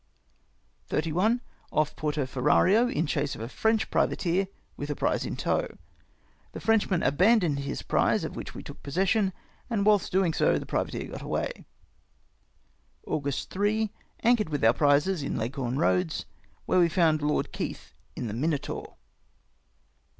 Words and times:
—Off 1.71 1.95
Porto 1.95 2.25
Ferraio 2.25 2.91
in 2.91 3.05
chase 3.05 3.35
of 3.35 3.41
a 3.41 3.47
French 3.47 3.91
privateer, 3.91 4.47
with 4.75 4.89
a 4.89 4.95
prize 4.95 5.27
in 5.27 5.35
tow. 5.35 5.77
The 6.53 6.59
Frenchman 6.59 7.03
abandoned 7.03 7.59
his 7.59 7.83
prize, 7.83 8.23
of 8.23 8.35
which 8.35 8.55
we 8.55 8.63
took 8.63 8.81
possession, 8.81 9.31
and 9.69 9.85
whilst 9.85 10.07
so 10.11 10.17
doing 10.17 10.31
the 10.31 10.65
privateer 10.65 11.11
got 11.11 11.21
away.'' 11.21 11.67
August 13.05 13.51
3.— 13.51 13.91
Anchored 14.23 14.49
with 14.49 14.65
our 14.65 14.73
prizes 14.73 15.21
in 15.21 15.37
Leghorn 15.37 15.75
Eoads, 15.75 16.25
where 16.65 16.79
we 16.79 16.89
found 16.89 17.21
Lord 17.21 17.51
Keith 17.51 17.93
in 18.15 18.25
the 18.25 18.33
Minotaur.'" 18.33 18.95